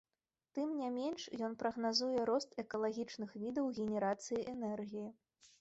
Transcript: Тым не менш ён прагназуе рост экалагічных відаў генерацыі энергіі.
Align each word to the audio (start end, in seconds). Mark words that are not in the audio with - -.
Тым 0.57 0.69
не 0.77 0.87
менш 0.95 1.21
ён 1.49 1.53
прагназуе 1.63 2.25
рост 2.31 2.57
экалагічных 2.63 3.29
відаў 3.45 3.73
генерацыі 3.81 4.45
энергіі. 4.57 5.07